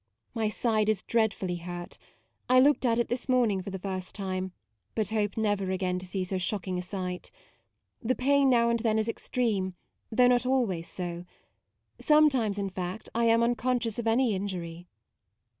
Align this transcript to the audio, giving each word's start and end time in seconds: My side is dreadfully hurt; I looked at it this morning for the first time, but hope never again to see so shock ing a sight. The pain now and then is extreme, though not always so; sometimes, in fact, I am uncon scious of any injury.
My 0.33 0.49
side 0.49 0.89
is 0.89 1.03
dreadfully 1.03 1.57
hurt; 1.57 1.99
I 2.49 2.59
looked 2.59 2.87
at 2.87 2.97
it 2.97 3.07
this 3.09 3.29
morning 3.29 3.61
for 3.61 3.69
the 3.69 3.77
first 3.77 4.15
time, 4.15 4.51
but 4.95 5.09
hope 5.09 5.37
never 5.37 5.69
again 5.69 5.99
to 5.99 6.07
see 6.07 6.23
so 6.23 6.39
shock 6.39 6.67
ing 6.67 6.79
a 6.79 6.81
sight. 6.81 7.29
The 8.01 8.15
pain 8.15 8.49
now 8.49 8.71
and 8.71 8.79
then 8.79 8.97
is 8.97 9.07
extreme, 9.07 9.75
though 10.11 10.25
not 10.29 10.43
always 10.47 10.87
so; 10.87 11.25
sometimes, 11.99 12.57
in 12.57 12.71
fact, 12.71 13.09
I 13.13 13.25
am 13.25 13.41
uncon 13.41 13.77
scious 13.77 13.99
of 13.99 14.07
any 14.07 14.33
injury. 14.33 14.87